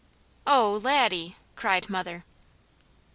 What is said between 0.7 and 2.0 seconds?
Laddie!" cried